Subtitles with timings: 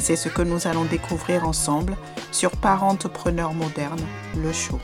[0.00, 1.94] C'est ce que nous allons découvrir ensemble
[2.32, 4.00] sur Parentepreneur moderne,
[4.34, 4.80] le show.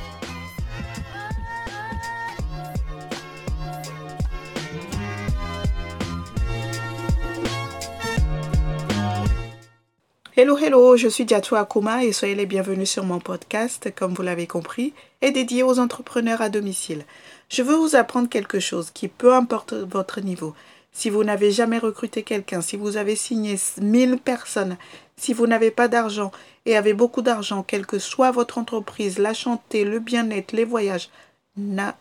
[10.37, 14.20] Hello, hello, je suis Diatou Akuma et soyez les bienvenus sur mon podcast, comme vous
[14.20, 14.92] l'avez compris,
[15.23, 17.06] est dédié aux entrepreneurs à domicile.
[17.48, 20.55] Je veux vous apprendre quelque chose qui, peu importe votre niveau,
[20.97, 24.78] si vous n'avez jamais recruté quelqu'un, si vous avez signé 1000 personnes,
[25.19, 26.33] si vous n'avez pas d'argent
[26.64, 31.11] et avez beaucoup d'argent, quelle que soit votre entreprise, la santé, le bien-être, les voyages,
[31.58, 31.98] n'a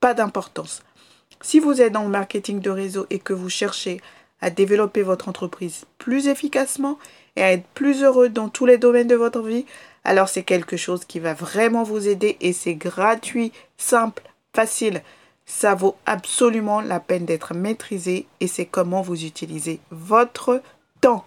[0.00, 0.82] pas d'importance.
[1.42, 4.00] Si vous êtes dans le marketing de réseau et que vous cherchez
[4.40, 6.98] à développer votre entreprise plus efficacement
[7.36, 9.66] et à être plus heureux dans tous les domaines de votre vie,
[10.04, 14.22] alors c'est quelque chose qui va vraiment vous aider et c'est gratuit, simple,
[14.54, 15.02] facile.
[15.50, 20.62] Ça vaut absolument la peine d'être maîtrisé et c'est comment vous utilisez votre
[21.00, 21.24] temps.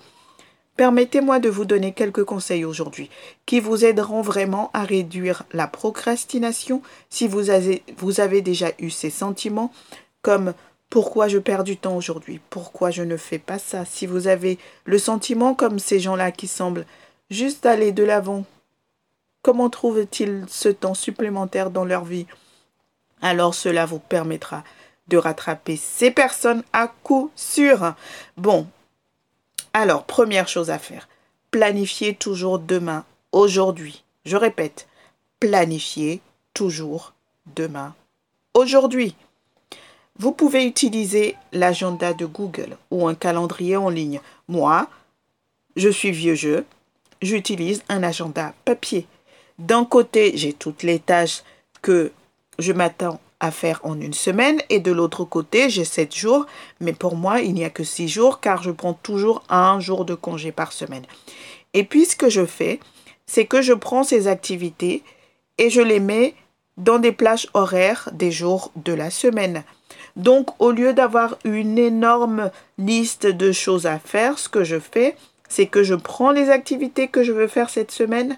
[0.78, 3.10] Permettez-moi de vous donner quelques conseils aujourd'hui
[3.48, 9.74] qui vous aideront vraiment à réduire la procrastination si vous avez, déjà eu ces sentiments
[10.22, 10.54] comme
[10.92, 12.40] pourquoi je perds du temps aujourd'hui?
[12.52, 13.86] Pourquoi je ne fais pas ça?
[13.86, 16.86] Si vous avez le sentiment comme ces gens-là qui semblent
[17.32, 18.46] juste aller de l'avant,
[19.42, 22.28] comment trouvent-ils ce temps supplémentaire dans leur vie?
[23.22, 24.64] Alors cela vous permettra
[25.08, 27.94] de rattraper ces personnes à coup sûr.
[28.38, 28.68] Bon,
[29.74, 31.08] alors première chose à faire,
[31.52, 34.04] planifiez toujours demain, aujourd'hui.
[34.26, 34.88] Je répète,
[35.40, 36.22] planifiez
[36.54, 37.14] toujours
[37.56, 37.96] demain,
[38.54, 39.16] aujourd'hui.
[40.18, 44.22] Vous pouvez utiliser l'agenda de Google ou un calendrier en ligne.
[44.48, 44.88] Moi,
[45.76, 46.66] je suis vieux jeu,
[47.22, 49.08] j'utilise un agenda papier.
[49.58, 51.44] D'un côté, j'ai toutes les tâches
[51.82, 52.12] que
[52.60, 56.46] je m'attends à faire en une semaine et de l'autre côté, j'ai sept jours.
[56.80, 60.06] Mais pour moi, il n'y a que six jours car je prends toujours un jour
[60.06, 61.06] de congé par semaine.
[61.74, 62.80] Et puis, ce que je fais,
[63.26, 65.04] c'est que je prends ces activités
[65.58, 66.36] et je les mets
[66.78, 69.64] dans des plages horaires des jours de la semaine.
[70.16, 75.16] Donc, au lieu d'avoir une énorme liste de choses à faire, ce que je fais,
[75.50, 78.38] c'est que je prends les activités que je veux faire cette semaine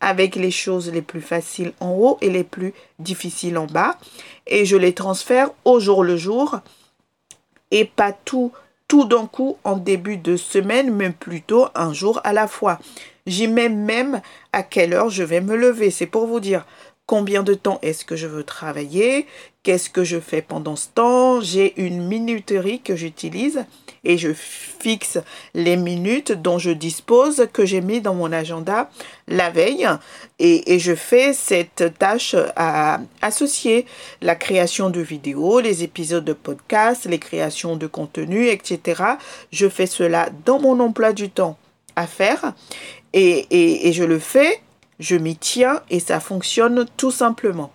[0.00, 3.98] avec les choses les plus faciles en haut et les plus difficiles en bas.
[4.46, 6.60] Et je les transfère au jour le jour.
[7.70, 8.52] Et pas tout
[8.88, 12.78] tout d'un coup en début de semaine mais plutôt un jour à la fois.
[13.26, 14.22] J'y mets même
[14.54, 16.64] à quelle heure je vais me lever, c'est pour vous dire
[17.08, 19.26] combien de temps est-ce que je veux travailler,
[19.62, 21.40] qu'est-ce que je fais pendant ce temps?
[21.40, 23.64] J'ai une minuterie que j'utilise
[24.04, 25.16] et je fixe
[25.54, 28.90] les minutes dont je dispose que j'ai mis dans mon agenda
[29.26, 29.88] la veille
[30.38, 33.00] et, je fais cette tâche à
[34.20, 39.02] la création de vidéos, les épisodes de podcast, les créations de contenu, etc.
[39.50, 41.56] Je fais cela dans mon emploi du temps
[41.96, 42.52] à faire
[43.14, 44.60] et je le fais
[44.98, 47.70] je m'y tiens et ça fonctionne tout simplement.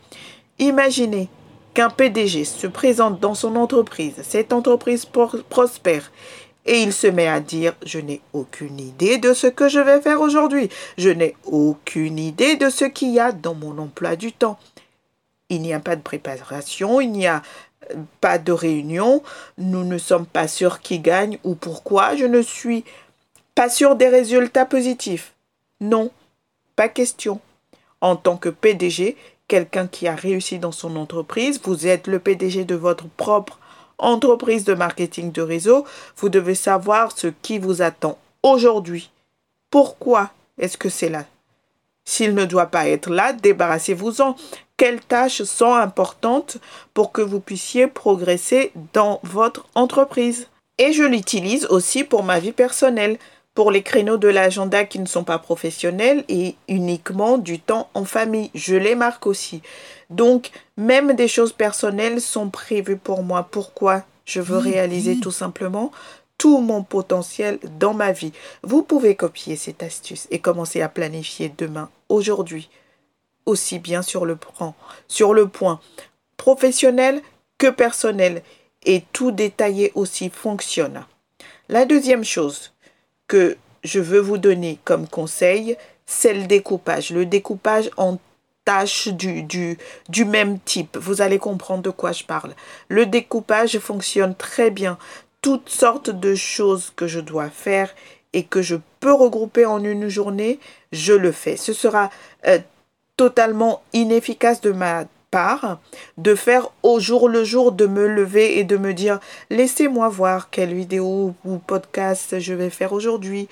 [0.60, 1.30] Imaginez
[1.74, 5.06] qu'un PDG se présente dans son entreprise, cette entreprise
[5.50, 6.12] prospère,
[6.66, 10.02] et il se met à dire Je n'ai aucune idée de ce que je vais
[10.02, 14.32] faire aujourd'hui, je n'ai aucune idée de ce qu'il y a dans mon emploi du
[14.32, 14.58] temps.
[15.50, 17.42] Il n'y a pas de préparation, il n'y a
[17.92, 19.24] euh, pas de réunion,
[19.58, 22.86] nous ne sommes pas sûrs qui gagne ou pourquoi, je ne suis
[23.56, 25.34] pas sûr des résultats positifs.
[25.82, 26.12] Non,
[26.76, 27.40] pas question.
[28.02, 29.16] En tant que PDG,
[29.48, 33.60] quelqu'un qui a réussi dans son entreprise, vous êtes le PDG de votre propre
[33.98, 35.86] entreprise de marketing de réseau,
[36.18, 39.12] vous devez savoir ce qui vous attend aujourd'hui.
[39.70, 41.26] Pourquoi est-ce que c'est là?
[42.06, 44.36] S'il ne doit pas être là, débarrassez-vous-en.
[44.76, 46.58] Quelles tâches sont importantes
[46.94, 50.48] pour que vous puissiez progresser dans votre entreprise?
[50.80, 53.18] Et je l'utilise aussi pour ma vie personnelle
[53.54, 58.06] pour les créneaux de l'agenda qui ne sont pas professionnels et uniquement du temps en
[58.06, 58.50] famille.
[58.56, 59.62] Je les marque aussi.
[60.10, 63.48] Donc, même des choses personnelles sont prévues pour moi.
[63.50, 65.92] Pourquoi Je veux réaliser tout simplement
[66.38, 68.34] tout mon potentiel dans ma vie?
[68.64, 72.70] Vous pouvez copier cette astuce et commencer à planifier demain, aujourd'hui,
[73.46, 74.74] aussi bien sur le point,
[75.08, 75.80] sur le point
[76.38, 77.22] professionnel
[77.58, 78.42] que personnel
[78.86, 81.06] et tout détaillé aussi fonctionne.
[81.70, 82.73] La deuxième chose,
[83.84, 87.12] je veux vous donner comme conseil, c'est le découpage.
[87.12, 88.18] Le découpage en
[88.66, 89.78] tâches du, du,
[90.10, 90.98] du même type.
[90.98, 92.54] Vous allez comprendre de quoi je parle.
[92.88, 94.98] Le découpage fonctionne très bien.
[95.42, 97.94] Toutes sortes de choses que je dois faire
[98.32, 100.60] et que je peux regrouper en une journée,
[100.92, 101.58] je le fais.
[101.58, 102.10] Ce sera
[102.48, 102.60] euh,
[103.18, 105.06] totalement inefficace de ma
[106.18, 109.20] de faire au jour le jour, de me lever et de me dire
[109.50, 113.48] laissez-moi voir quelle vidéo ou podcast je vais faire aujourd'hui,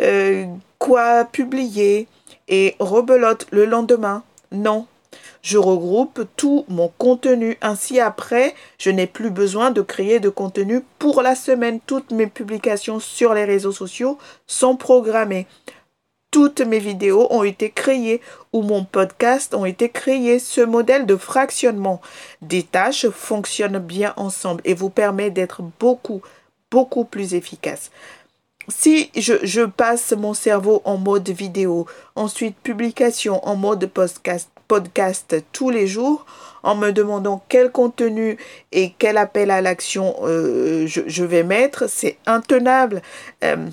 [0.00, 0.44] euh,
[0.78, 2.08] quoi publier
[2.48, 4.22] et rebelote le lendemain.
[4.50, 4.86] Non,
[5.42, 7.56] je regroupe tout mon contenu.
[7.62, 11.80] Ainsi, après, je n'ai plus besoin de créer de contenu pour la semaine.
[11.86, 15.46] Toutes mes publications sur les réseaux sociaux sont programmées.
[16.32, 18.20] Toutes mes vidéos ont été créées
[18.52, 20.40] ou mon podcast ont été créés.
[20.40, 22.00] Ce modèle de fractionnement
[22.40, 26.22] des tâches fonctionne bien ensemble et vous permet d'être beaucoup,
[26.70, 27.92] beaucoup plus efficace
[28.68, 35.70] si je, passe mon cerveau en mode vidéo, ensuite publication en mode podcast, podcast tous
[35.70, 36.26] les jours,
[36.62, 38.38] en me demandant quel contenu
[38.70, 43.02] et quel appel à l'action euh, je, vais mettre, c'est intenable.
[43.42, 43.68] Euh,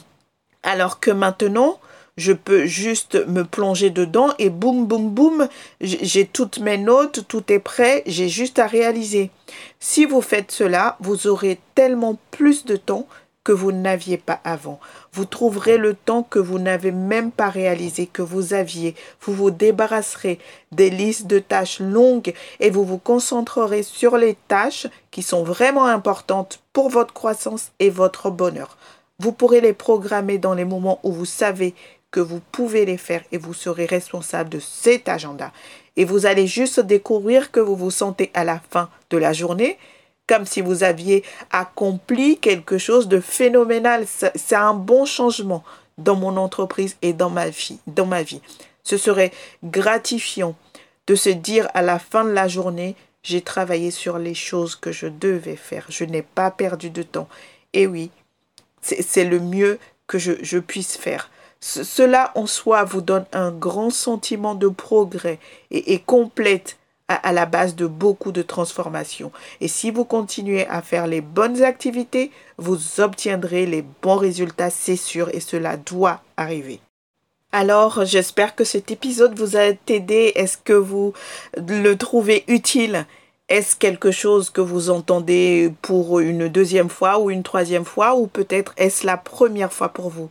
[0.64, 1.80] alors que maintenant,
[2.19, 5.48] je peux juste me plonger dedans et boum, boum, boum,
[5.81, 9.31] j'ai toutes mes notes, tout est prêt, j'ai juste à réaliser.
[9.80, 13.07] Si vous faites cela, vous aurez tellement plus de temps
[13.45, 14.80] que vous n'aviez pas avant.
[15.13, 18.95] Vous trouverez le temps que vous n'avez même pas réalisé que vous aviez.
[19.21, 20.39] Vous vous débarrasserez
[20.74, 25.86] des listes de tâches longues et vous vous concentrerez sur les tâches qui sont vraiment
[25.86, 28.77] importantes pour votre croissance et votre bonheur.
[29.19, 31.74] Vous pourrez les programmer dans les moments où vous savez
[32.12, 35.52] que vous pouvez les faire et vous serez responsable de cet agenda.
[35.96, 39.78] Et vous allez juste découvrir que vous vous sentez à la fin de la journée
[40.28, 44.06] comme si vous aviez accompli quelque chose de phénoménal.
[44.08, 45.64] C'est un bon changement
[45.98, 47.80] dans mon entreprise et dans ma vie.
[47.88, 48.42] Dans ma vie.
[48.84, 49.32] Ce serait
[49.64, 50.56] gratifiant
[51.08, 54.92] de se dire à la fin de la journée, j'ai travaillé sur les choses que
[54.92, 55.86] je devais faire.
[55.90, 57.28] Je n'ai pas perdu de temps.
[57.74, 58.12] Et oui,
[58.82, 61.30] c'est le mieux que je, puisse faire.
[61.62, 65.40] Cela en soi vous donne un grand sentiment de progrès
[65.72, 66.80] et, et complète
[67.10, 69.32] à, la base de beaucoup de transformations.
[69.62, 74.96] Et si vous continuez à faire les bonnes activités, vous obtiendrez les bons résultats, c'est
[74.96, 76.80] sûr, et cela doit arriver.
[77.52, 80.34] Alors, j'espère que cet épisode vous a aidé.
[80.36, 81.14] Est-ce que vous
[81.58, 83.08] le trouvez utile?
[83.50, 88.28] Est-ce quelque chose que vous entendez pour une deuxième fois ou une troisième fois ou
[88.28, 90.30] peut-être est-ce la première fois pour vous?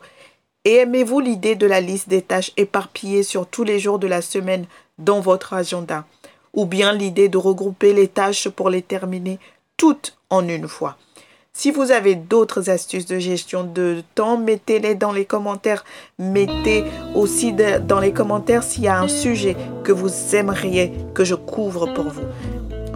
[0.69, 4.21] Et aimez-vous l'idée de la liste des tâches éparpillées sur tous les jours de la
[4.21, 4.67] semaine
[4.99, 6.05] dans votre agenda?
[6.53, 9.39] Ou bien l'idée de regrouper les tâches pour les terminer
[9.79, 10.99] toutes en une fois?
[11.55, 15.87] Si vous avez d'autres astuces de gestion de temps, mettez-les dans les commentaires.
[16.19, 21.35] Mettez aussi dans les commentaires s'il y a un sujet que vous aimeriez que je
[21.35, 22.27] couvre pour vous.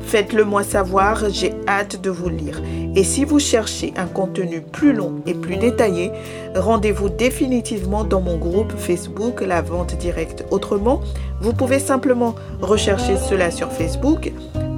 [0.06, 2.60] Faites-le moi savoir, j'ai hâte de vous lire.
[2.94, 6.12] Et si vous cherchez un contenu plus long et plus détaillé,
[6.54, 10.44] rendez-vous définitivement dans mon groupe Facebook La Vente Directe.
[10.50, 11.00] Autrement,
[11.40, 14.32] vous pouvez simplement rechercher cela sur Facebook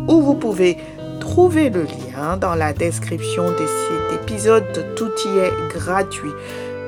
[0.09, 0.77] ou vous pouvez
[1.19, 4.65] trouver le lien dans la description de cet épisode.
[4.95, 6.31] Tout y est gratuit.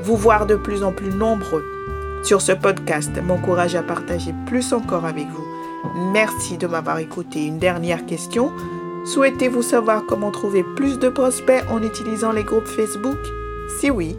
[0.02, 1.64] Vous voir de plus en plus nombreux
[2.22, 5.45] sur ce podcast m'encourage à partager plus encore avec vous.
[5.94, 7.46] Merci de m'avoir écouté.
[7.46, 8.52] Une dernière question.
[9.04, 13.18] Souhaitez-vous savoir comment trouver plus de prospects en utilisant les groupes Facebook?
[13.78, 14.16] Si oui,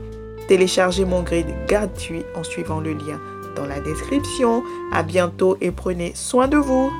[0.47, 3.19] téléchargez mon guide gratuit en suivant le lien
[3.55, 4.63] dans la description.
[4.93, 6.91] À bientôt et prenez soin de vous.